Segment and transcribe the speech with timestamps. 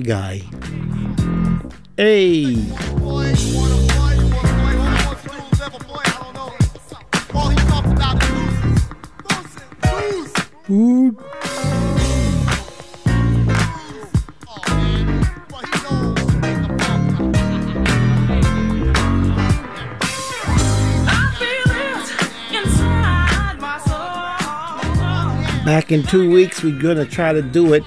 [0.00, 0.42] Guy.
[1.96, 2.54] Hey.
[10.64, 11.16] Food.
[25.64, 27.84] Back in two weeks, we're going to try to do it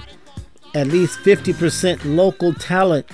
[0.74, 3.10] at least 50% local talent.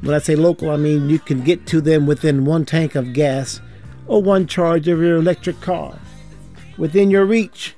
[0.00, 3.12] When I say local, I mean you can get to them within one tank of
[3.12, 3.60] gas
[4.06, 5.98] or one charge of your electric car.
[6.78, 7.74] Within your reach,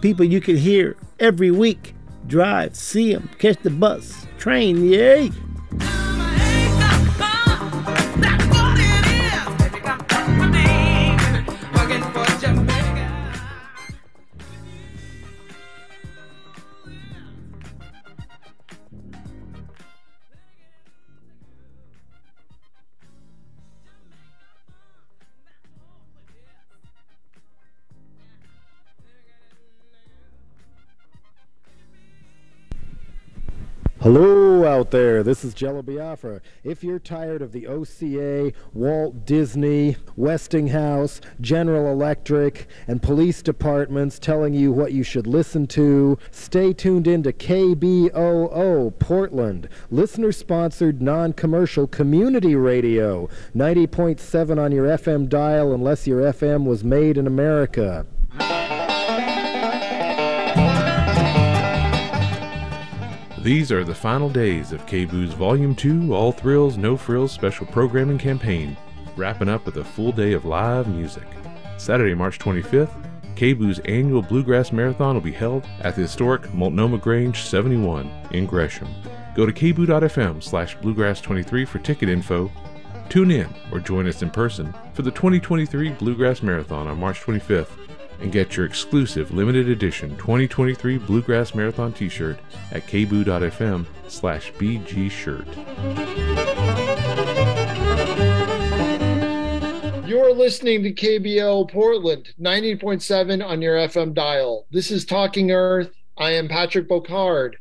[0.00, 1.94] people you can hear every week.
[2.26, 5.30] Drive, see them, catch the bus, train, yay!
[34.02, 36.40] Hello out there, this is Jello Biafra.
[36.64, 44.54] If you're tired of the OCA, Walt Disney, Westinghouse, General Electric, and police departments telling
[44.54, 51.86] you what you should listen to, stay tuned into KBOO Portland, listener sponsored non commercial
[51.86, 58.06] community radio, 90.7 on your FM dial unless your FM was made in America.
[63.42, 68.18] These are the final days of KBOO's Volume 2 All Thrills, No Frills special programming
[68.18, 68.76] campaign,
[69.16, 71.26] wrapping up with a full day of live music.
[71.78, 72.92] Saturday, March 25th,
[73.36, 78.94] KBOO's annual Bluegrass Marathon will be held at the historic Multnomah Grange 71 in Gresham.
[79.34, 82.52] Go to kboo.fm slash bluegrass23 for ticket info.
[83.08, 87.79] Tune in or join us in person for the 2023 Bluegrass Marathon on March 25th
[88.20, 92.38] and get your exclusive limited edition 2023 Bluegrass Marathon t-shirt
[92.72, 95.46] at kboo.fm slash bgshirt.
[100.06, 104.66] You're listening to KBOO Portland, 90.7 on your FM dial.
[104.70, 105.92] This is Talking Earth.
[106.18, 107.54] I am Patrick Bocarde,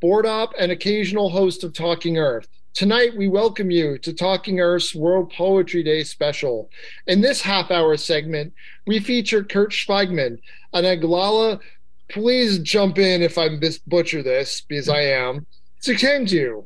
[0.00, 2.48] board op and occasional host of Talking Earth.
[2.72, 6.70] Tonight, we welcome you to Talking Earth's World Poetry Day special.
[7.08, 8.54] In this half hour segment,
[8.86, 10.38] we feature Kurt Schweigman.
[10.72, 11.60] And Oglala,
[12.08, 13.48] please jump in if I
[13.88, 15.46] butcher this, because I am.
[15.82, 16.64] Sikhenju.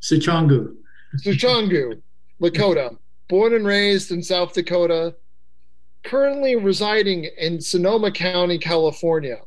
[0.00, 0.76] Sichongu.
[1.16, 2.00] Sichongu,
[2.40, 2.96] Lakota.
[3.28, 5.16] Born and raised in South Dakota.
[6.04, 9.40] Currently residing in Sonoma County, California.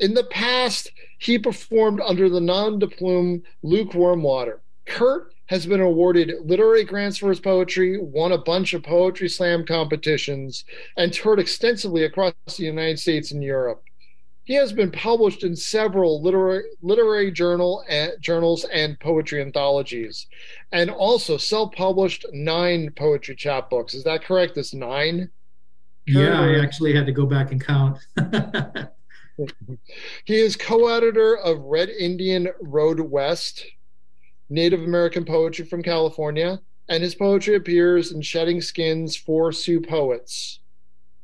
[0.00, 4.60] In the past, he performed under the nom de plume Lukewarm Water.
[4.86, 9.64] Kurt has been awarded literary grants for his poetry, won a bunch of poetry slam
[9.66, 10.64] competitions,
[10.96, 13.82] and toured extensively across the United States and Europe.
[14.44, 20.26] He has been published in several literary, literary journal and, journals and poetry anthologies,
[20.72, 23.94] and also self-published nine poetry chapbooks.
[23.94, 24.54] Is that correct?
[24.54, 25.30] This nine?
[26.06, 27.98] Yeah, I actually had to go back and count.
[30.24, 33.64] he is co-editor of Red Indian Road West,
[34.50, 40.60] Native American poetry from California, and his poetry appears in Shedding Skins Four Sioux Poets.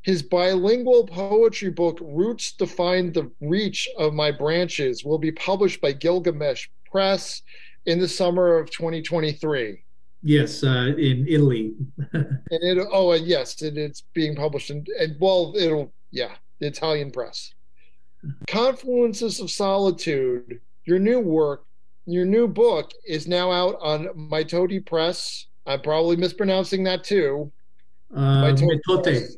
[0.03, 5.93] His bilingual poetry book, Roots Define the Reach of My Branches, will be published by
[5.93, 7.41] Gilgamesh Press
[7.87, 9.83] in the summer of 2023.
[10.23, 11.75] Yes, uh, in Italy.
[12.13, 16.67] and it, oh, uh, yes, it, it's being published in, and well, it'll, yeah, the
[16.67, 17.53] Italian press.
[18.47, 21.65] Confluences of Solitude, your new work,
[22.07, 25.47] your new book is now out on Maitoti Press.
[25.67, 27.51] I'm probably mispronouncing that too.
[28.15, 29.29] Uh, Mitote.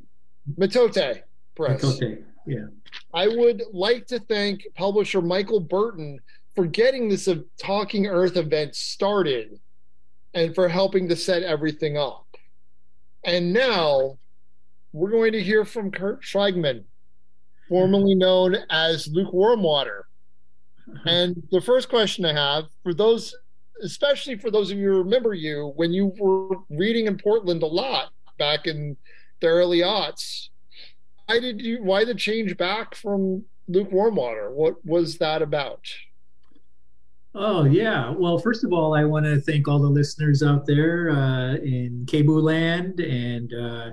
[0.58, 1.22] Mitote
[1.54, 1.82] Press.
[1.82, 2.66] Mitote, yeah.
[3.14, 6.18] I would like to thank publisher Michael Burton
[6.54, 7.28] for getting this
[7.58, 9.60] Talking Earth event started
[10.34, 12.26] and for helping to set everything up.
[13.24, 14.18] And now
[14.92, 16.84] we're going to hear from Kurt Schweigman
[17.68, 20.06] formerly known as lukewarm water.
[21.04, 23.34] And the first question I have for those,
[23.82, 27.66] especially for those of you who remember you when you were reading in Portland a
[27.66, 28.96] lot back in
[29.40, 30.48] the early aughts,
[31.26, 34.50] why did you why the change back from lukewarm water?
[34.52, 35.80] What was that about?
[37.34, 38.10] Oh yeah.
[38.10, 42.06] Well, first of all, I want to thank all the listeners out there uh, in
[42.06, 43.90] KBOO land and uh,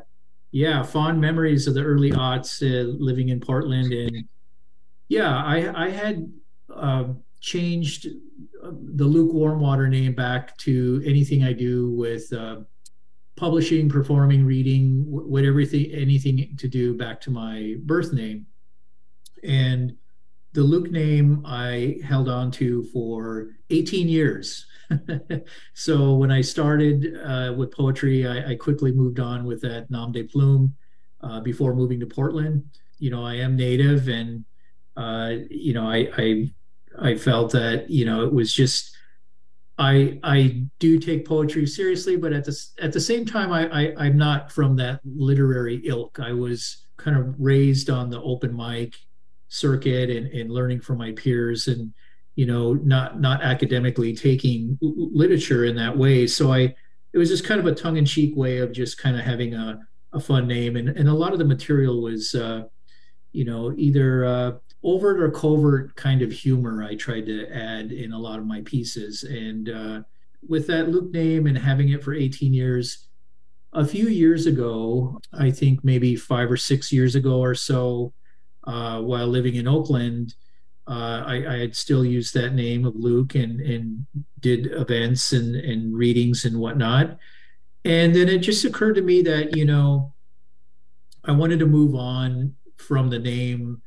[0.54, 4.24] yeah, fond memories of the early aughts uh, living in Portland, and
[5.08, 6.32] yeah, I I had
[6.72, 7.06] uh,
[7.42, 8.06] changed
[8.64, 12.58] uh, the lukewarm water name back to anything I do with uh,
[13.36, 18.46] publishing, performing, reading, whatever anything to do back to my birth name.
[19.44, 19.96] And
[20.54, 24.66] the Luke name I held on to for 18 years.
[25.74, 30.12] so when I started uh, with poetry, I, I, quickly moved on with that nom
[30.12, 30.76] de plume
[31.22, 32.64] uh, before moving to Portland.
[33.00, 34.46] You know, I am native, and
[34.96, 36.54] uh, you know, I, I
[37.00, 38.96] I felt that you know it was just
[39.78, 43.94] I I do take poetry seriously, but at the at the same time, I, I
[43.98, 46.20] I'm not from that literary ilk.
[46.20, 48.94] I was kind of raised on the open mic
[49.54, 51.94] circuit and, and learning from my peers and
[52.36, 56.26] you know not not academically taking literature in that way.
[56.26, 56.74] So i
[57.14, 59.80] it was just kind of a tongue-in-cheek way of just kind of having a,
[60.14, 60.78] a fun name.
[60.78, 62.64] And, and a lot of the material was uh,
[63.32, 64.52] you know either uh,
[64.84, 68.62] overt or covert kind of humor i tried to add in a lot of my
[68.62, 69.24] pieces.
[69.24, 70.02] And uh,
[70.48, 73.08] with that luke name and having it for 18 years
[73.72, 78.14] a few years ago i think maybe five or six years ago or so
[78.66, 80.36] uh, while living in Oakland,
[80.88, 84.06] uh, I, I, had still used that name of Luke and, and
[84.42, 87.18] did events and, and readings and whatnot.
[87.86, 90.14] And then it just occurred to me that, you know,
[91.24, 93.82] I wanted to move on from the name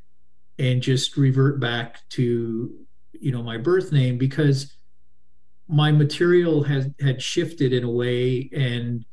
[0.59, 2.75] and just revert back to,
[3.13, 4.75] you know, my birth name because
[5.69, 9.05] my material has had shifted in a way and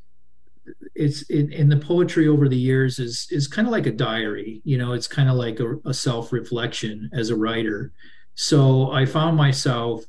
[0.95, 4.77] it's in, the poetry over the years is is kind of like a diary you
[4.77, 7.91] know it's kind of like a, a self-reflection as a writer.
[8.35, 10.05] So i found myself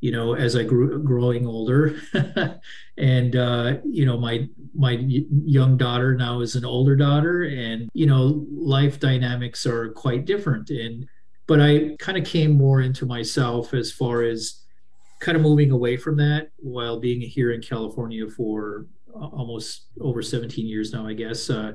[0.00, 1.98] you know as i grew growing older
[2.98, 8.06] and uh you know my my young daughter now is an older daughter and you
[8.06, 10.70] know life dynamics are quite different.
[10.70, 11.08] And
[11.46, 14.62] but i kind of came more into myself as far as
[15.20, 18.86] kind of moving away from that while being here in california for
[19.20, 21.72] almost over 17 years now, I guess, uh,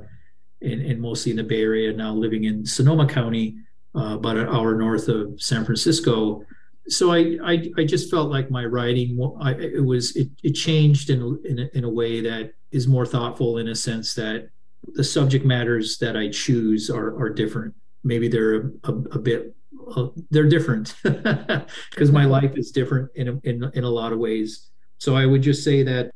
[0.61, 1.91] and, and, mostly in the Bay Area.
[1.93, 3.55] Now living in Sonoma County,
[3.95, 6.43] uh, about an hour north of San Francisco.
[6.87, 11.09] So I, I, I just felt like my writing, I, it was it, it changed
[11.09, 14.49] in in a, in a way that is more thoughtful in a sense that
[14.93, 17.75] the subject matters that I choose are are different.
[18.03, 19.55] Maybe they're a, a, a bit
[19.95, 24.69] uh, they're different because my life is different in in in a lot of ways.
[24.97, 26.11] So I would just say that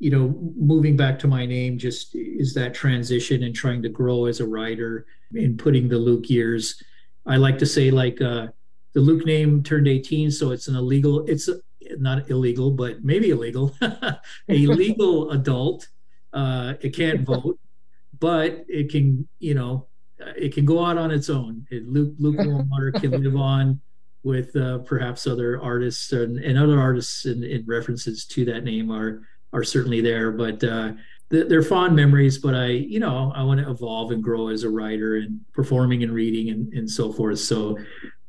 [0.00, 4.24] you know, moving back to my name just is that transition and trying to grow
[4.24, 6.82] as a writer and putting the Luke years.
[7.26, 8.48] I like to say like uh,
[8.94, 11.26] the Luke name turned 18, so it's an illegal.
[11.26, 11.50] It's
[11.98, 13.76] not illegal, but maybe illegal.
[13.82, 15.86] a legal adult.
[16.32, 17.58] Uh, it can't vote,
[18.18, 19.86] but it can, you know,
[20.18, 21.66] it can go out on its own.
[21.70, 23.82] It, Luke Lukewarm Water can live on
[24.22, 28.90] with uh, perhaps other artists and, and other artists in, in references to that name
[28.90, 30.30] are are certainly there.
[30.30, 30.92] But uh,
[31.28, 32.38] they're fond memories.
[32.38, 36.02] But I, you know, I want to evolve and grow as a writer and performing
[36.02, 37.38] and reading and, and so forth.
[37.38, 37.78] So,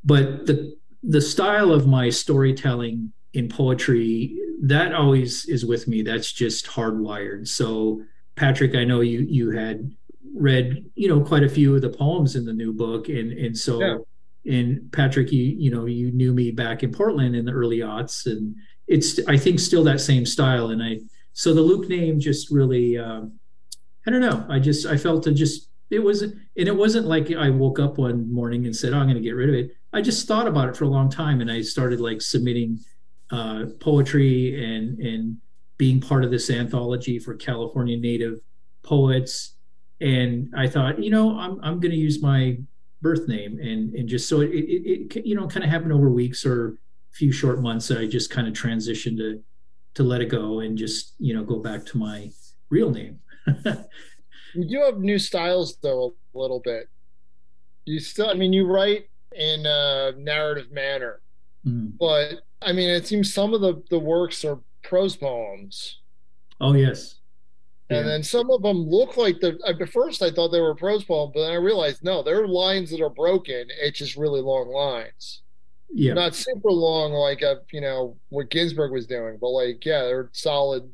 [0.03, 6.03] but the the style of my storytelling in poetry that always is with me.
[6.03, 7.47] That's just hardwired.
[7.47, 8.03] So,
[8.35, 9.95] Patrick, I know you you had
[10.33, 13.57] read you know quite a few of the poems in the new book, and and
[13.57, 13.79] so.
[13.79, 13.97] Yeah
[14.45, 18.25] and Patrick, you you know you knew me back in Portland in the early aughts,
[18.25, 18.55] and
[18.91, 20.69] it's I think still that same style.
[20.69, 20.99] And I
[21.33, 23.39] so the Luke name just really um,
[24.05, 24.45] I don't know.
[24.49, 27.97] I just I felt it just it was and it wasn't like I woke up
[27.97, 29.75] one morning and said oh, I'm going to get rid of it.
[29.93, 32.79] I just thought about it for a long time, and I started like submitting
[33.31, 35.37] uh, poetry and and
[35.77, 38.39] being part of this anthology for California Native
[38.83, 39.55] poets.
[39.99, 42.57] And I thought, you know, I'm I'm going to use my
[43.01, 46.09] birth name and and just so it, it, it you know kind of happened over
[46.09, 46.77] weeks or
[47.11, 49.43] few short months that I just kind of transitioned to
[49.93, 52.29] to let it go and just you know go back to my
[52.69, 53.19] real name.
[54.55, 56.87] you do have new styles though a little bit.
[57.85, 61.21] You still, I mean, you write in a narrative manner,
[61.65, 61.91] mm.
[61.99, 65.99] but I mean, it seems some of the the works are prose poems.
[66.59, 67.15] Oh yes.
[67.89, 68.11] And yeah.
[68.13, 69.59] then some of them look like the.
[69.67, 72.89] At first, I thought they were prose poems, but then I realized no, they're lines
[72.91, 73.67] that are broken.
[73.81, 75.41] It's just really long lines
[75.93, 76.13] yeah.
[76.13, 80.29] Not super long like a you know what ginsberg was doing but like yeah they're
[80.33, 80.89] solid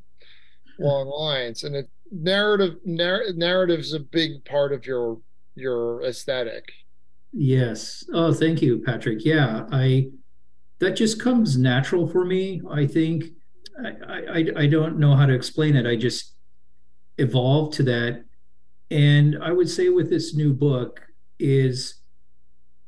[0.80, 5.20] long lines and it narrative narr- narrative's a big part of your
[5.56, 6.72] your aesthetic.
[7.34, 8.04] Yes.
[8.14, 9.24] Oh thank you patrick.
[9.24, 10.08] Yeah i
[10.80, 13.26] that just comes natural for me i think.
[13.84, 15.86] I i, I don't know how to explain it.
[15.86, 16.34] I just
[17.18, 18.24] evolved to that.
[18.90, 21.02] And i would say with this new book
[21.40, 22.02] is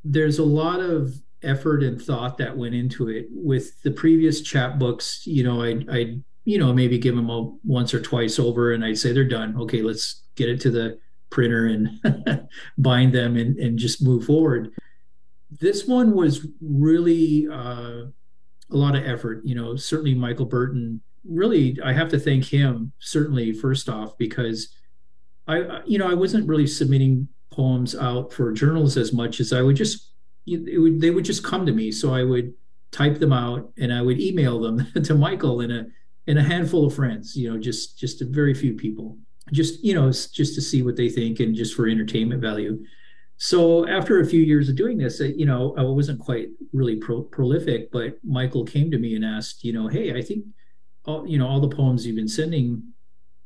[0.03, 3.27] there's a lot of effort and thought that went into it.
[3.31, 7.93] With the previous chapbooks, you know, I I you know maybe give them a once
[7.93, 9.55] or twice over, and I'd say they're done.
[9.61, 14.71] Okay, let's get it to the printer and bind them and and just move forward.
[15.59, 18.05] This one was really uh,
[18.71, 19.41] a lot of effort.
[19.45, 21.01] You know, certainly Michael Burton.
[21.25, 24.73] Really, I have to thank him certainly first off because
[25.47, 29.61] I you know I wasn't really submitting poems out for journals as much as I
[29.61, 30.08] would just
[30.57, 31.91] would, they would just come to me.
[31.91, 32.53] So I would
[32.91, 35.85] type them out and I would email them to Michael and a
[36.27, 37.35] and a handful of friends.
[37.35, 39.17] You know, just just a very few people.
[39.51, 42.83] Just you know, just to see what they think and just for entertainment value.
[43.37, 46.97] So after a few years of doing this, uh, you know, I wasn't quite really
[46.97, 50.43] pro- prolific, but Michael came to me and asked, you know, hey, I think,
[51.05, 52.83] all, you know, all the poems you've been sending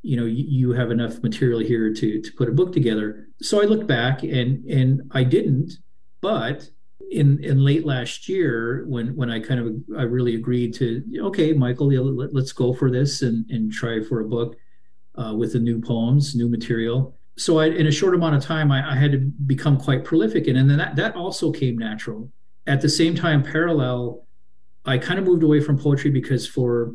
[0.04, 3.60] you know you, you, have enough material here to to put a book together so
[3.60, 5.72] i looked back and and i didn't
[6.20, 6.68] but
[7.10, 11.52] in in late last year when when i kind of i really agreed to okay
[11.52, 14.56] michael let, us go for this and and try for a book
[15.16, 18.70] uh, with the new poems new material so I, in a short amount of time
[18.70, 22.30] I, I had to become quite prolific and, and then that, that also came natural
[22.66, 24.26] at the same time parallel
[24.84, 26.94] i kind of moved away from poetry because for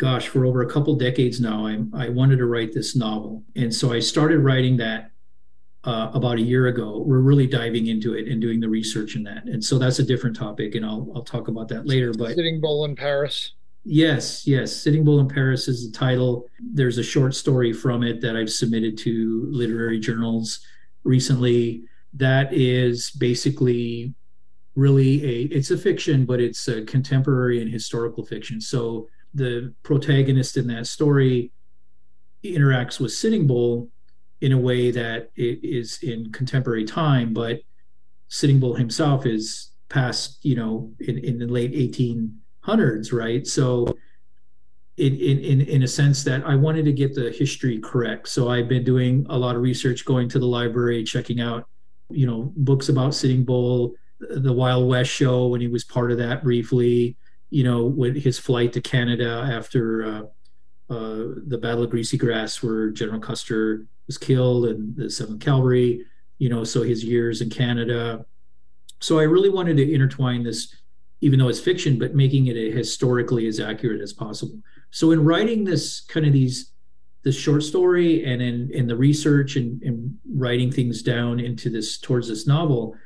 [0.00, 3.44] gosh, for over a couple decades now, I, I wanted to write this novel.
[3.54, 5.10] And so I started writing that
[5.84, 7.02] uh, about a year ago.
[7.04, 9.44] We're really diving into it and doing the research in that.
[9.44, 12.12] And so that's a different topic, and I'll, I'll talk about that later.
[12.12, 13.52] But Sitting Bull in Paris.
[13.84, 14.76] Yes, yes.
[14.76, 16.46] Sitting Bull in Paris is the title.
[16.60, 20.60] There's a short story from it that I've submitted to literary journals
[21.04, 21.84] recently.
[22.12, 24.12] That is basically
[24.74, 28.60] really a it's a fiction, but it's a contemporary and historical fiction.
[28.60, 31.50] So the protagonist in that story
[32.44, 33.88] interacts with Sitting Bull
[34.40, 37.60] in a way that is in contemporary time, but
[38.28, 43.46] Sitting Bull himself is past, you know, in, in the late 1800s, right?
[43.46, 43.96] So,
[44.96, 48.28] in, in, in a sense that I wanted to get the history correct.
[48.28, 51.66] So I've been doing a lot of research, going to the library, checking out,
[52.10, 56.18] you know, books about Sitting Bull, the Wild West show when he was part of
[56.18, 57.16] that briefly,
[57.48, 60.22] you know, with his flight to Canada after uh,
[60.90, 66.04] uh, the Battle of Greasy Grass, where General Custer was killed, and the Seventh Cavalry,
[66.38, 68.26] you know, so his years in Canada.
[68.98, 70.74] So I really wanted to intertwine this,
[71.20, 74.58] even though it's fiction, but making it historically as accurate as possible.
[74.90, 76.72] So in writing this kind of these
[77.22, 81.98] this short story and in in the research and, and writing things down into this
[81.98, 82.96] towards this novel,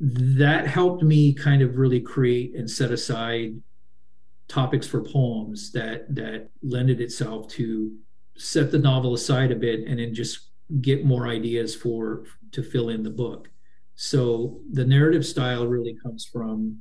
[0.00, 3.54] that helped me kind of really create and set aside
[4.48, 7.96] topics for poems that that lended itself to
[8.36, 12.88] set the novel aside a bit and then just get more ideas for to fill
[12.88, 13.48] in the book.
[13.96, 16.80] So the narrative style really comes from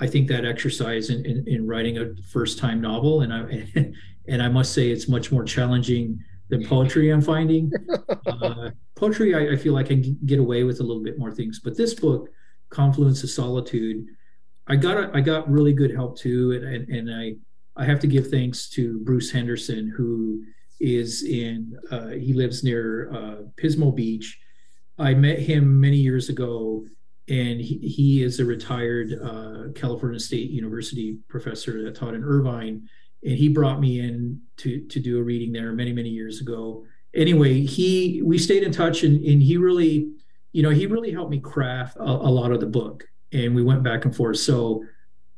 [0.00, 3.22] i think that exercise in, in, in writing a first time novel.
[3.22, 3.92] And i
[4.28, 7.72] and i must say it's much more challenging than poetry i'm finding.
[8.26, 11.32] Uh, poetry I, I, feel like i can get away with a little bit more
[11.32, 11.60] things.
[11.60, 12.28] But this book
[12.70, 14.06] confluence of solitude
[14.68, 17.34] i got a, i got really good help too and, and, and i
[17.80, 20.42] i have to give thanks to bruce henderson who
[20.80, 24.38] is in uh, he lives near uh, pismo beach.
[24.98, 26.84] I met him many years ago
[27.28, 32.88] and he, he is a retired uh, california state university professor that taught in irvine
[33.24, 36.84] and he brought me in to to do a reading there many many years ago.
[37.14, 40.10] Anyway he we stayed in touch and, and he really
[40.52, 43.62] you know he really helped me craft a, a lot of the book and we
[43.62, 44.38] went back and forth.
[44.38, 44.84] So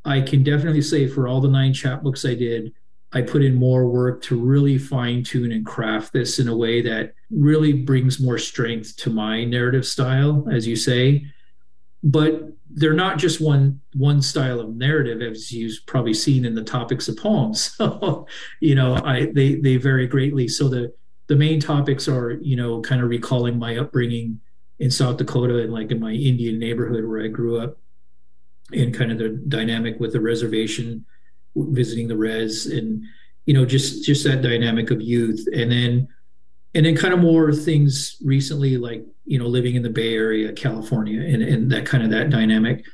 [0.06, 2.72] i can definitely say for all the nine chapbooks i did
[3.12, 6.80] i put in more work to really fine tune and craft this in a way
[6.80, 11.24] that really brings more strength to my narrative style as you say.
[12.02, 16.64] But they're not just one one style of narrative as you've probably seen in the
[16.64, 17.74] topics of poems.
[17.80, 18.26] So
[18.60, 20.48] you know i they they vary greatly.
[20.48, 20.92] So the
[21.26, 24.40] the main topics are you know kind of recalling my upbringing
[24.80, 27.78] in south dakota and like in my indian neighborhood where i grew up
[28.72, 31.04] and kind of the dynamic with the reservation
[31.56, 33.04] visiting the res and
[33.46, 35.46] you know just just that dynamic of youth.
[35.52, 36.08] And then
[36.74, 40.52] and then kind of more things recently like you know living in the bay area
[40.52, 42.84] california and, and that kind of that dynamic.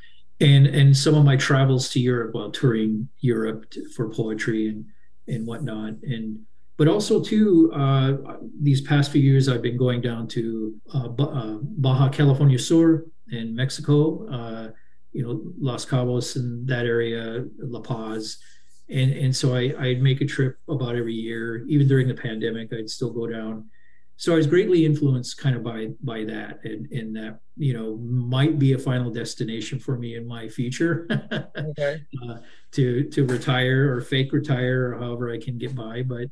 [0.40, 4.86] And and some of my travels to europe while touring europe for poetry and
[5.28, 5.94] and whatnot.
[6.02, 6.40] And
[6.76, 11.58] but also too uh, these past few years i've been going down to uh, uh
[11.62, 14.70] baja california sur in mexico uh,
[15.12, 18.38] you know los cabos and that area la paz
[18.88, 21.64] and and so I, I'd make a trip about every year.
[21.66, 23.68] Even during the pandemic, I'd still go down
[24.18, 27.96] so I was greatly influenced kind of by by that, and and that you know
[27.98, 31.06] might be a final destination for me in my future.
[31.58, 32.00] okay.
[32.22, 32.38] Uh,
[32.72, 36.28] to to retire or fake retire, or however I can get by, but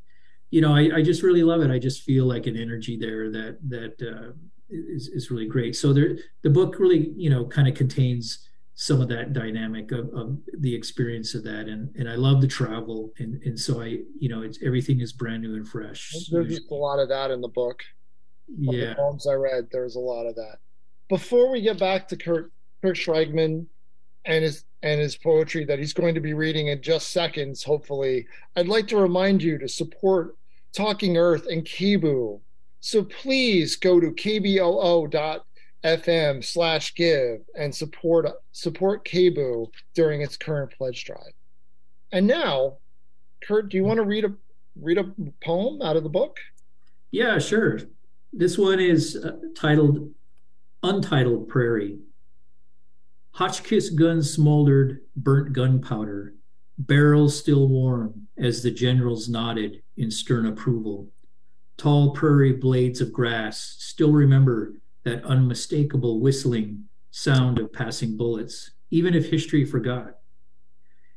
[0.55, 1.71] you know I, I just really love it.
[1.73, 4.31] I just feel like an energy there that that uh,
[4.71, 5.75] is is really great.
[5.75, 10.13] So there, the book really you know kind of contains some of that dynamic of,
[10.15, 13.99] of, the experience of that and and I love the travel and and so I
[14.17, 16.13] you know it's everything is brand new and fresh.
[16.31, 17.83] There's just a lot of that in the book.
[18.57, 18.91] Yeah.
[18.91, 20.59] The poems I read, there's a lot of that.
[21.09, 23.67] Before we get back to Kurt Kurt Schweigman
[24.25, 28.29] and his and his poetry that he's going to be reading in just seconds, hopefully,
[28.55, 30.37] I'd like to remind you to support
[30.75, 32.41] Talking Earth and KBOO.
[32.81, 35.41] So please go to kboo.com
[35.85, 41.33] fm slash give and support support KBOO during its current pledge drive.
[42.11, 42.79] And now,
[43.43, 44.33] Kurt, do you want to read a
[44.81, 45.13] read a
[45.45, 46.39] poem out of the book?
[47.11, 47.81] Yeah, sure.
[48.33, 50.11] This one is uh, titled
[50.83, 51.99] Untitled Prairie.
[53.33, 56.35] Hotchkiss guns smoldered, burnt gunpowder,
[56.79, 61.09] barrels still warm as the generals nodded in stern approval.
[61.77, 64.75] Tall prairie blades of grass still remember
[65.05, 70.19] that unmistakable whistling sound of passing bullets, even if history forgot.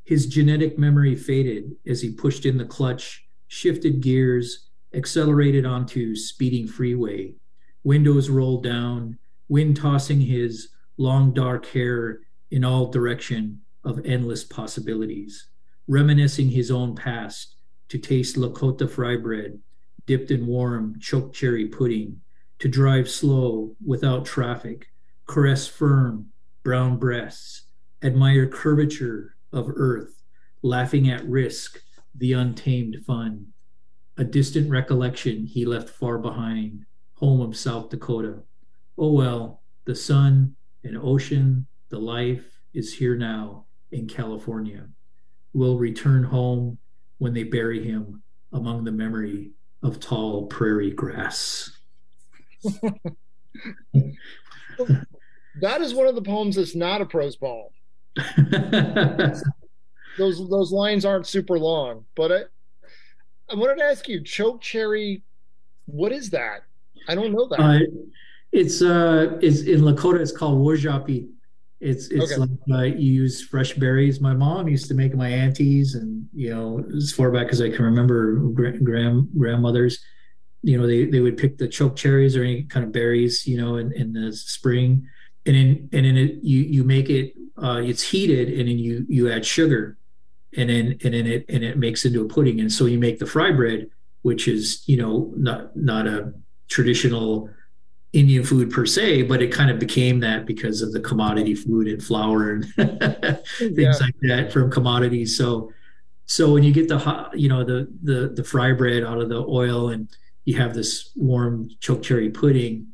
[0.04, 6.68] His genetic memory faded as he pushed in the clutch, shifted gears, accelerated onto speeding
[6.68, 7.36] freeway.
[7.84, 9.18] Windows rolled down,
[9.50, 15.50] wind tossing his long dark hair in all direction of endless possibilities,
[15.88, 17.57] reminiscing his own past
[17.90, 19.60] to taste Lakota fry bread
[20.06, 22.22] dipped in warm choke cherry pudding
[22.60, 24.88] to drive slow without traffic,
[25.28, 26.28] caress firm
[26.64, 27.64] brown breasts,
[28.02, 30.22] admire curvature of earth,
[30.62, 31.82] laughing at risk,
[32.16, 33.48] the untamed fun.
[34.18, 38.42] A distant recollection he left far behind, home of South Dakota.
[38.98, 44.88] Oh well, the sun and ocean, the life is here now in California.
[45.54, 46.80] We'll return home
[47.18, 48.22] when they bury him
[48.54, 49.52] among the memory
[49.84, 51.72] of tall prairie grass.
[55.62, 57.70] that is one of the poems that's not a prose poem.
[60.18, 62.40] those those lines aren't super long, but I,
[63.50, 65.22] I wanted to ask you, choke cherry,
[65.86, 66.64] what is that?
[67.08, 67.60] I don't know that.
[67.60, 67.80] Uh,
[68.52, 70.20] it's uh, it's in Lakota.
[70.20, 71.30] It's called wojapi.
[71.80, 72.42] It's it's okay.
[72.42, 74.20] like uh, you use fresh berries.
[74.20, 77.70] My mom used to make my aunties, and you know, as far back as I
[77.70, 80.00] can remember, grand grandmothers
[80.64, 83.58] you know they, they would pick the choke cherries or any kind of berries you
[83.58, 85.08] know in, in the spring
[85.46, 89.06] and in and in it you you make it uh, it's heated and then you
[89.08, 89.98] you add sugar
[90.56, 93.20] and then and then it and it makes into a pudding and so you make
[93.20, 93.88] the fry bread
[94.24, 96.34] which is you know not not a
[96.68, 97.50] traditional
[98.14, 101.88] Indian food per se, but it kind of became that because of the commodity food
[101.88, 103.94] and flour and things yeah.
[104.00, 105.38] like that from commodities.
[105.38, 105.72] So,
[106.26, 109.30] so when you get the hot, you know, the the the fry bread out of
[109.30, 110.08] the oil and
[110.46, 112.88] you have this warm choke cherry pudding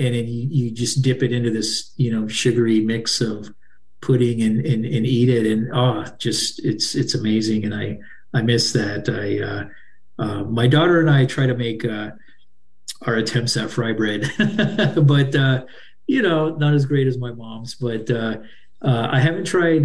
[0.00, 3.52] and then you, you just dip it into this you know sugary mix of
[4.00, 7.98] pudding and, and, and eat it and oh just it's it's amazing and i
[8.34, 9.64] i miss that i uh,
[10.24, 12.10] uh, my daughter and i try to make uh,
[13.06, 14.30] our attempts at fry bread
[15.02, 15.64] but uh,
[16.06, 18.36] you know not as great as my mom's but uh,
[18.82, 19.84] uh, i haven't tried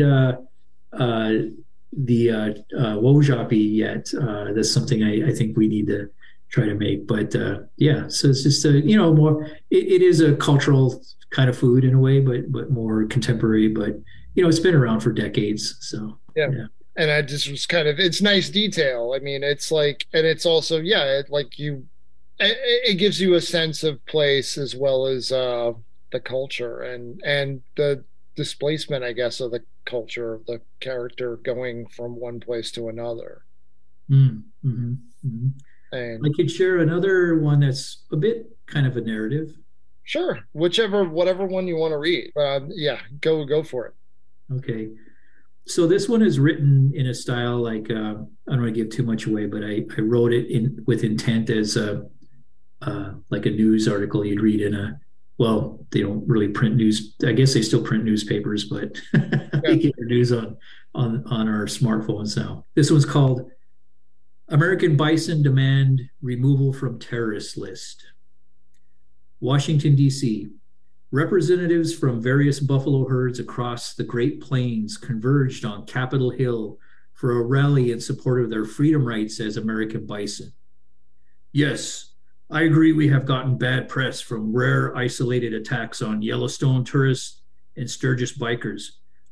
[1.97, 4.09] the uh, wojapi yet
[4.53, 6.09] that's something I, I think we need to
[6.55, 7.05] try to make.
[7.05, 9.43] But uh, yeah, so it's just a you know more.
[9.69, 13.67] It, it is a cultural kind of food in a way, but but more contemporary.
[13.67, 13.99] But
[14.33, 15.77] you know, it's been around for decades.
[15.81, 16.49] So yeah.
[16.51, 16.65] yeah.
[16.97, 19.13] And I just was kind of it's nice detail.
[19.15, 21.85] I mean, it's like, and it's also yeah, it, like you,
[22.39, 22.57] it,
[22.91, 25.73] it gives you a sense of place as well as uh,
[26.11, 28.03] the culture and and the
[28.35, 33.43] displacement, I guess, of the culture of the character going from one place to another.
[34.09, 34.93] Mm, mm-hmm,
[35.25, 35.47] mm-hmm.
[35.97, 39.55] And I could share another one that's a bit kind of a narrative.
[40.03, 42.31] Sure, whichever, whatever one you want to read.
[42.35, 43.93] Uh, yeah, go go for it.
[44.53, 44.89] Okay,
[45.67, 48.89] so this one is written in a style like uh, I don't want to give
[48.89, 52.07] too much away, but I, I wrote it in with intent as a
[52.81, 54.99] uh, like a news article you'd read in a
[55.37, 58.99] well they don't really print news i guess they still print newspapers but
[59.63, 60.57] they get your news on
[60.93, 63.49] on on our smartphones now this one's called
[64.49, 68.05] American bison demand removal from terrorist list.
[69.39, 70.49] Washington, D.C.
[71.11, 76.77] Representatives from various buffalo herds across the Great Plains converged on Capitol Hill
[77.13, 80.53] for a rally in support of their freedom rights as American bison.
[81.51, 82.11] Yes,
[82.49, 87.41] I agree we have gotten bad press from rare isolated attacks on Yellowstone tourists
[87.75, 88.83] and Sturgis bikers,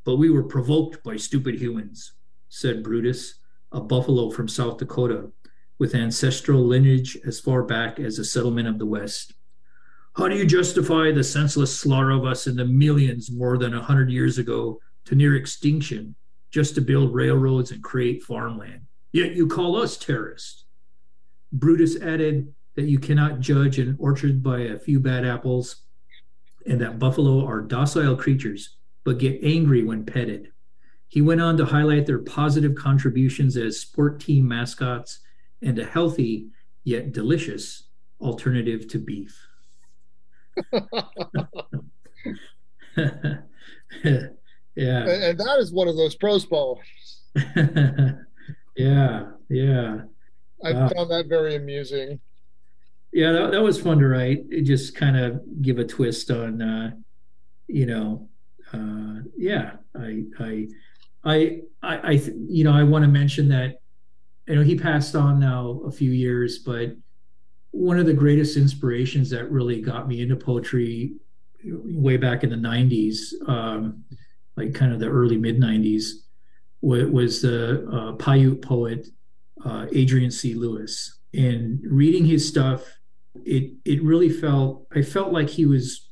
[0.04, 2.14] but we were provoked by stupid humans,
[2.50, 3.36] said Brutus,
[3.72, 5.32] a buffalo from South Dakota
[5.78, 9.34] with ancestral lineage as far back as the settlement of the West.
[10.16, 13.82] How do you justify the senseless slaughter of us in the millions more than a
[13.82, 16.16] hundred years ago to near extinction
[16.50, 18.82] just to build railroads and create farmland?
[19.12, 20.66] Yet you call us terrorists.
[21.52, 25.78] Brutus added that you cannot judge an orchard by a few bad apples
[26.66, 30.50] and that buffalo are docile creatures but get angry when petted.
[31.08, 35.20] He went on to highlight their positive contributions as sport team mascots
[35.62, 36.48] and a healthy
[36.84, 37.84] yet delicious
[38.20, 39.48] alternative to beef.
[40.74, 40.82] yeah.
[44.76, 46.82] And that is one of those pros ball.
[48.76, 50.02] yeah, yeah.
[50.64, 52.20] I uh, found that very amusing.
[53.14, 54.46] Yeah, that, that was fun to write.
[54.50, 56.92] It just kind of give a twist on, uh,
[57.68, 58.28] you know,
[58.74, 59.74] uh, yeah.
[59.96, 60.68] I, I,
[61.24, 62.12] I, I, I,
[62.48, 63.82] you know, I want to mention that,
[64.48, 66.96] you know, he passed on now a few years, but
[67.70, 71.14] one of the greatest inspirations that really got me into poetry
[71.64, 74.04] way back in the 90s, um,
[74.58, 76.14] like kind of the early mid 90s,
[76.82, 79.08] was the uh, Paiute poet
[79.64, 80.56] uh, Adrian C.
[80.56, 81.20] Louis.
[81.34, 82.84] And reading his stuff,
[83.46, 86.10] it it really felt I felt like he was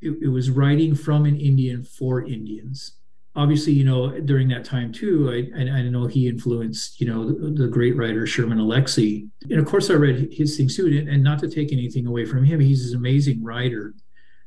[0.00, 2.98] it, it was writing from an Indian for Indians
[3.36, 7.64] obviously, you know, during that time too, I, I, know he influenced, you know, the,
[7.64, 9.28] the, great writer Sherman Alexie.
[9.50, 11.06] And of course, I read his things too.
[11.08, 13.94] And not to take anything away from him, he's an amazing writer.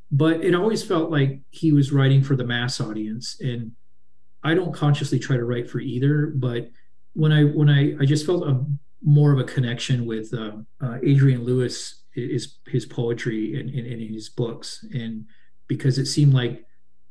[0.09, 3.37] But it always felt like he was writing for the mass audience.
[3.41, 3.73] And
[4.43, 6.27] I don't consciously try to write for either.
[6.27, 6.69] But
[7.13, 8.63] when I when I I just felt a
[9.03, 10.51] more of a connection with uh,
[10.81, 15.25] uh, Adrian Louis, his his poetry and in his books, and
[15.67, 16.65] because it seemed like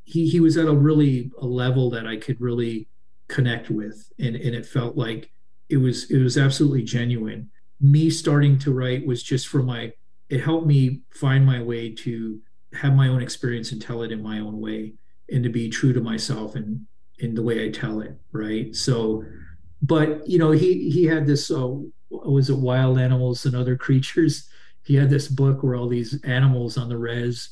[0.05, 2.89] he he was at a really a level that I could really
[3.29, 5.31] connect with, and and it felt like
[5.69, 7.51] it was it was absolutely genuine.
[7.81, 9.93] Me starting to write was just for my
[10.29, 12.41] it helped me find my way to
[12.73, 14.95] have my own experience and tell it in my own way
[15.31, 16.87] and to be true to myself and
[17.19, 18.75] in the way I tell it, right?
[18.75, 19.25] So,
[19.83, 21.69] but you know, he he had this uh,
[22.11, 24.49] was it wild animals and other creatures.
[24.87, 27.51] He had this book where all these animals on the res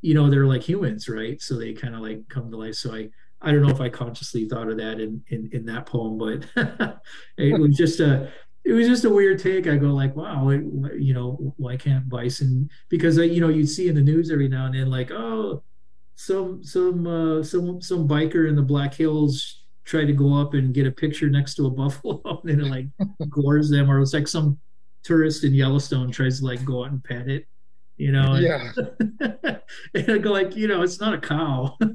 [0.00, 1.40] you know they're like humans right?
[1.42, 2.76] So they kind of like come to life.
[2.76, 3.08] So i
[3.40, 6.44] i don't know if i consciously thought of that in in, in that poem but
[7.36, 8.32] it was just a
[8.64, 9.66] it was just a weird take.
[9.66, 10.62] I go like wow it,
[11.00, 12.68] you know why can't bison?
[12.90, 15.62] Because uh, you know you'd see in the news every now and then like oh
[16.16, 20.74] some some uh some some biker in the black hills tried to go up and
[20.74, 22.86] get a picture next to a buffalo and it like
[23.30, 24.58] gores them or it's like some
[25.02, 27.46] tourist in yellowstone tries to like go out and pet it
[27.96, 28.72] you know and, yeah.
[29.94, 31.76] and I go like you know it's not a cow.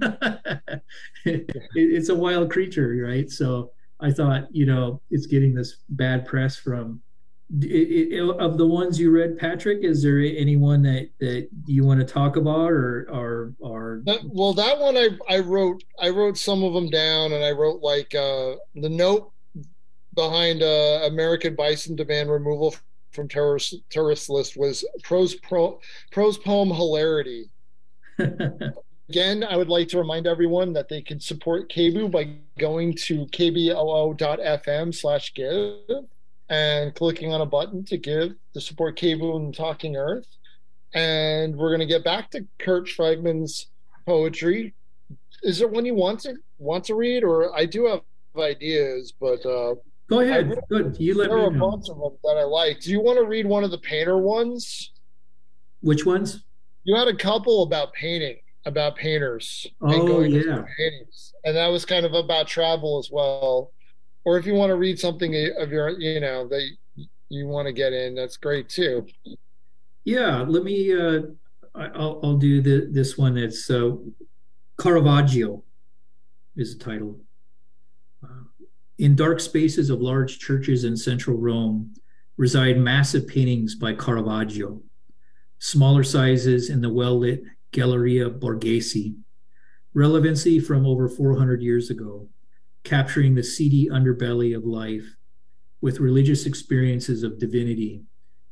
[1.26, 3.32] It, it's a wild creature right?
[3.32, 3.72] So
[4.04, 7.02] i thought you know it's getting this bad press from
[7.62, 12.00] it, it, of the ones you read patrick is there anyone that that you want
[12.00, 16.38] to talk about or or or that, well that one i i wrote i wrote
[16.38, 19.32] some of them down and i wrote like uh the note
[20.16, 22.76] behind uh american bison demand removal
[23.14, 25.80] from terrorist terrorist list was prose pro,
[26.12, 27.50] prose poem hilarity.
[29.10, 33.26] Again, I would like to remind everyone that they can support KBOO by going to
[33.28, 36.06] kboo.fm slash give
[36.50, 40.28] and clicking on a button to give to support KBOO and Talking Earth.
[40.94, 43.68] And we're going to get back to Kurt Schweigman's
[44.06, 44.74] poetry.
[45.42, 48.02] Is there one you want to want to read, or I do have
[48.38, 49.76] ideas, but uh,
[50.14, 50.60] Go ahead.
[50.70, 50.96] Good.
[51.00, 52.80] You let there me are a bunch of them that I like.
[52.82, 54.92] Do you want to read one of the painter ones?
[55.82, 56.44] Which ones?
[56.84, 59.68] You had a couple about painting, about painters.
[59.82, 60.64] Oh yeah.
[60.78, 61.34] Paintings.
[61.44, 63.72] And that was kind of about travel as well.
[64.26, 66.70] Or if you want to read something of your, you know, that
[67.30, 69.08] you want to get in, that's great too.
[70.04, 70.46] Yeah.
[70.48, 70.94] Let me.
[70.94, 71.22] uh
[71.76, 73.36] I'll, I'll do the, this one.
[73.36, 73.96] It's uh,
[74.80, 75.64] Caravaggio
[76.56, 77.20] is the title.
[79.00, 81.96] In dark spaces of large churches in central Rome
[82.38, 84.84] reside massive paintings by Caravaggio,
[85.58, 89.16] smaller sizes in the well lit Galleria Borghese.
[89.96, 92.30] Relevancy from over 400 years ago,
[92.84, 95.16] capturing the seedy underbelly of life
[95.82, 98.04] with religious experiences of divinity,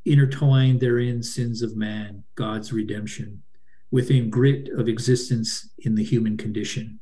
[0.06, 3.44] intertwined therein sins of man, God's redemption,
[3.92, 7.00] within grit of existence in the human condition.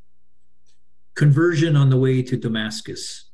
[1.15, 3.28] Conversion on the way to Damascus,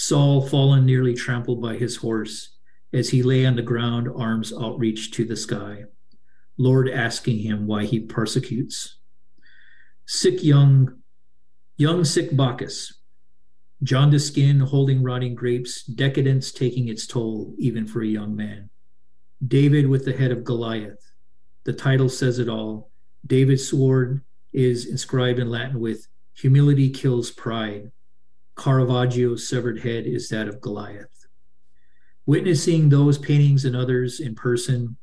[0.00, 2.56] Saul fallen nearly trampled by his horse,
[2.92, 5.86] as he lay on the ground, arms outreached to the sky.
[6.56, 8.98] Lord asking him why he persecutes.
[10.06, 11.00] Sick young,
[11.76, 13.00] young sick Bacchus,
[13.82, 18.70] jaundiced skin holding rotting grapes, decadence taking its toll, even for a young man.
[19.44, 21.10] David with the head of Goliath.
[21.64, 22.92] The title says it all.
[23.26, 27.90] David's sword is inscribed in Latin with humility kills pride.
[28.58, 31.26] Caravaggio's severed head is that of Goliath.
[32.26, 34.96] Witnessing those paintings and others in person,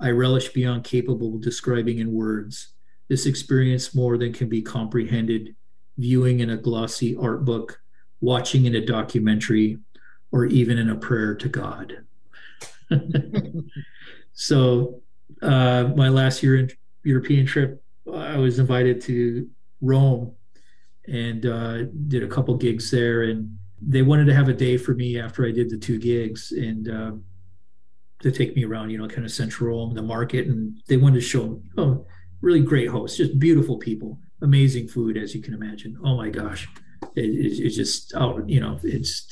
[0.00, 2.72] I relish beyond capable describing in words.
[3.08, 5.54] This experience more than can be comprehended
[5.98, 7.80] viewing in a glossy art book,
[8.20, 9.78] watching in a documentary,
[10.32, 12.04] or even in a prayer to God.
[14.32, 15.02] so,
[15.42, 16.68] uh, my last year
[17.04, 19.48] European trip, I was invited to
[19.82, 20.34] Rome
[21.08, 23.24] and uh, did a couple gigs there.
[23.24, 26.52] And they wanted to have a day for me after I did the two gigs
[26.52, 27.12] and uh,
[28.22, 30.46] to take me around, you know, kind of central Rome, the market.
[30.46, 32.06] And they wanted to show, oh,
[32.40, 35.96] really great hosts, just beautiful people, amazing food, as you can imagine.
[36.04, 36.68] Oh my gosh.
[37.16, 39.26] It, it, it's just, oh, you know, it's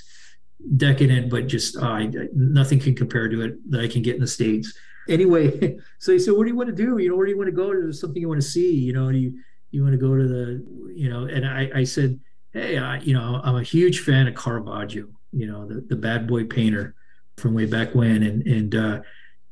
[0.77, 2.01] decadent, but just uh,
[2.35, 4.73] nothing can compare to it that I can get in the States.
[5.09, 6.99] Anyway, so they said, what do you want to do?
[6.99, 7.73] You know, where do you want to go?
[7.73, 8.75] Is there something you want to see?
[8.75, 9.39] You know, you,
[9.71, 12.19] you want to go to the, you know, and I, I said,
[12.53, 16.27] hey, I, you know, I'm a huge fan of Caravaggio, you know, the, the bad
[16.27, 16.95] boy painter
[17.37, 18.23] from way back when.
[18.23, 19.01] And, and uh,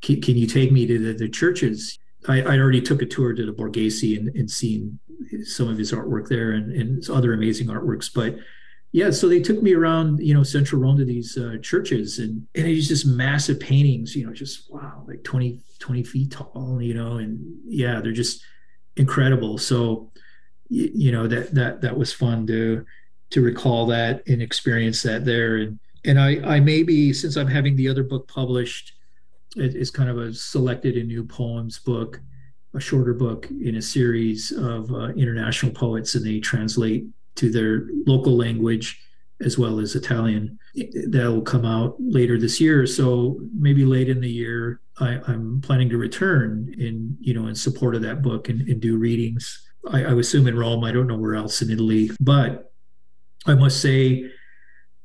[0.01, 1.97] can, can you take me to the, the churches?
[2.27, 4.99] I, I already took a tour to the Borghese and, and seen
[5.43, 8.13] some of his artwork there and, and other amazing artworks.
[8.13, 8.35] But
[8.91, 12.45] yeah, so they took me around, you know, central Rome to these uh, churches and,
[12.55, 16.95] and it's just massive paintings, you know, just wow, like 20, 20 feet tall, you
[16.95, 18.43] know, and yeah, they're just,
[18.99, 19.57] incredible.
[19.57, 20.11] So,
[20.69, 22.85] you, you know that that that was fun to
[23.31, 25.57] to recall that and experience that there.
[25.57, 28.93] And and I I maybe since I'm having the other book published,
[29.55, 32.21] it, it's kind of a selected and new poems book,
[32.75, 37.87] a shorter book in a series of uh, international poets, and they translate to their
[38.05, 39.01] local language
[39.41, 40.59] as well as Italian.
[40.75, 42.85] That will come out later this year.
[42.85, 47.55] So maybe late in the year, I, am planning to return in you know in
[47.55, 49.65] support of that book and, and do readings.
[49.89, 50.83] I, I assume in Rome.
[50.83, 52.71] I don't know where else in Italy, but
[53.45, 54.29] I must say,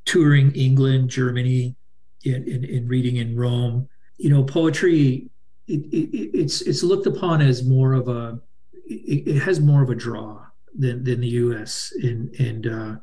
[0.04, 1.76] touring England, Germany,
[2.24, 5.30] in, in reading in Rome, you know, poetry.
[5.66, 8.38] It, it, it's it's looked upon as more of a
[8.86, 11.92] it, it, has more of a draw than than the U.S.
[12.02, 12.96] and and uh,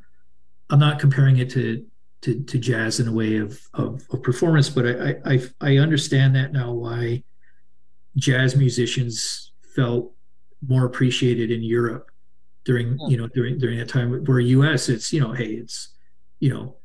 [0.70, 1.86] I'm not comparing it to
[2.22, 6.36] to, to jazz in a way of, of, of performance, but I, I, I understand
[6.36, 7.24] that now why
[8.16, 10.12] jazz musicians felt
[10.68, 12.12] more appreciated in Europe
[12.64, 13.10] during hmm.
[13.10, 15.90] you know during during that time where US it's you know hey it's
[16.40, 16.76] you know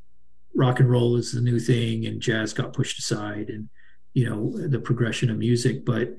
[0.55, 3.69] rock and roll is the new thing and jazz got pushed aside and
[4.15, 6.15] you know the progression of music but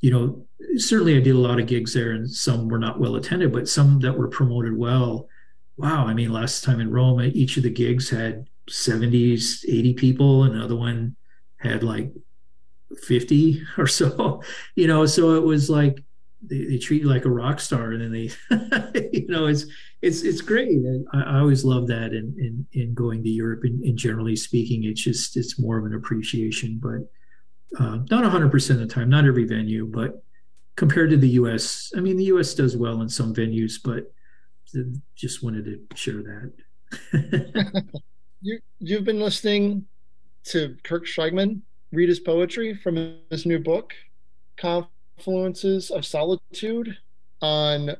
[0.00, 0.44] you know
[0.76, 3.68] certainly I did a lot of gigs there and some were not well attended but
[3.68, 5.28] some that were promoted well
[5.78, 10.42] wow, I mean, last time in Rome, each of the gigs had 70s, 80 people,
[10.42, 11.16] another one
[11.56, 12.12] had like
[13.02, 14.42] 50 or so,
[14.74, 16.02] you know, so it was like
[16.42, 19.66] they, they treat you like a rock star and then they, you know, it's,
[20.02, 20.78] it's, it's great.
[21.12, 22.12] I, I always love that.
[22.12, 25.78] And in, in, in, going to Europe and, and, generally speaking, it's just, it's more
[25.78, 30.22] of an appreciation, but uh, not hundred percent of the time, not every venue, but
[30.76, 32.54] compared to the U.S., I mean, the U.S.
[32.54, 34.12] does well in some venues, but
[35.14, 36.52] just wanted to share that.
[38.40, 39.86] you you've been listening
[40.44, 41.60] to Kirk Schweigman
[41.92, 43.94] read his poetry from his new book,
[44.56, 46.96] Confluences of Solitude,
[47.40, 47.96] on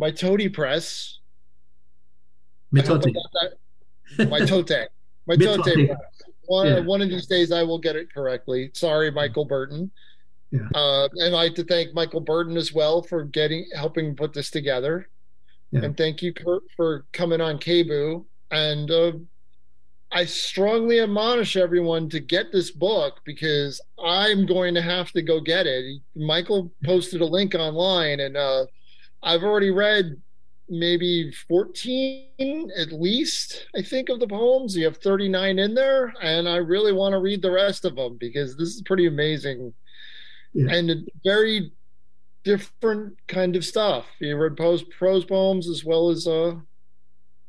[0.00, 1.18] Mitote Press.
[2.74, 3.14] Mitote.
[4.18, 4.86] Mitote.
[5.28, 5.98] Mitote Press.
[6.46, 6.80] One, yeah.
[6.80, 8.70] one of these days I will get it correctly.
[8.74, 9.90] Sorry, Michael Burton.
[10.50, 10.68] Yeah.
[10.74, 14.50] Uh, and I'd like to thank Michael Burton as well for getting helping put this
[14.50, 15.08] together.
[15.70, 15.82] Yeah.
[15.82, 18.24] And thank you, Kurt, for coming on KBOO.
[18.50, 19.12] And uh,
[20.10, 25.40] I strongly admonish everyone to get this book because I'm going to have to go
[25.40, 26.00] get it.
[26.16, 28.64] Michael posted a link online, and uh,
[29.22, 30.16] I've already read
[30.70, 34.76] maybe 14 at least, I think, of the poems.
[34.76, 38.16] You have 39 in there, and I really want to read the rest of them
[38.18, 39.74] because this is pretty amazing.
[40.54, 40.74] Yeah.
[40.74, 41.72] And very
[42.44, 44.06] different kind of stuff.
[44.20, 46.54] You read prose, prose poems as well as uh,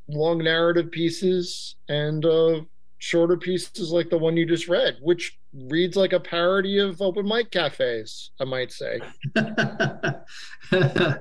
[0.07, 2.61] long narrative pieces and uh,
[2.97, 7.27] shorter pieces like the one you just read, which reads like a parody of open
[7.27, 8.99] mic cafes, I might say.
[9.35, 11.15] yeah.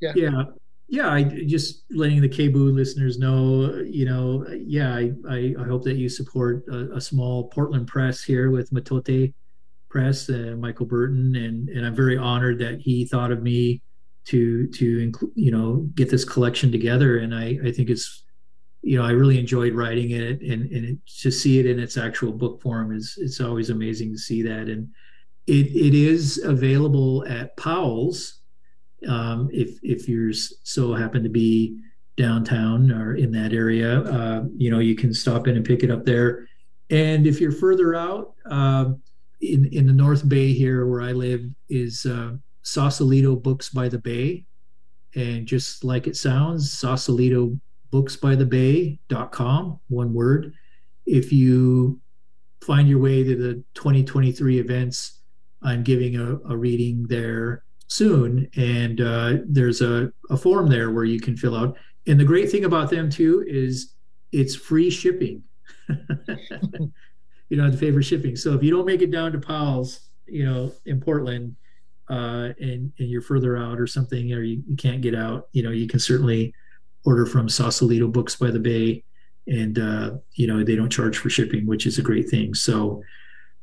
[0.00, 0.42] Yeah.
[0.88, 5.84] yeah, I just letting the KBOO listeners know, you know, yeah, I, I, I hope
[5.84, 9.32] that you support a, a, small Portland press here with Mitote
[9.96, 13.80] Press, uh, Michael Burton, and and I'm very honored that he thought of me
[14.26, 17.16] to to you know, get this collection together.
[17.16, 18.24] And I I think it's,
[18.82, 21.96] you know, I really enjoyed writing it, and and it, to see it in its
[21.96, 24.90] actual book form is it's always amazing to see that, and
[25.46, 28.42] it it is available at Powell's
[29.08, 31.78] um, if if you're so happen to be
[32.18, 35.90] downtown or in that area, uh, you know you can stop in and pick it
[35.90, 36.46] up there.
[36.90, 38.92] And if you're further out uh,
[39.52, 42.32] in in the North Bay here, where I live, is uh,
[42.62, 44.44] Sausalito Books by the Bay,
[45.14, 47.58] and just like it sounds, Sausalito
[47.90, 50.52] Books by the Bay.com, one word.
[51.06, 52.00] If you
[52.62, 55.20] find your way to the 2023 events,
[55.62, 58.48] I'm giving a, a reading there soon.
[58.56, 61.76] And uh, there's a, a form there where you can fill out.
[62.06, 63.94] And the great thing about them too is
[64.32, 65.42] it's free shipping.
[67.48, 68.36] you know, the favor shipping.
[68.36, 71.56] So if you don't make it down to Powell's, you know, in Portland,
[72.08, 75.62] uh, and and you're further out or something, or you, you can't get out, you
[75.62, 76.54] know, you can certainly
[77.04, 79.04] order from Sausalito Books by the Bay,
[79.46, 82.54] and uh, you know they don't charge for shipping, which is a great thing.
[82.54, 83.02] So,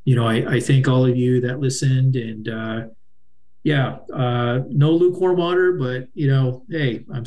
[0.06, 2.82] you know, I, I thank all of you that listened, and uh,
[3.63, 7.26] yeah, uh, no Luke Warm Water, but you know, hey, I'm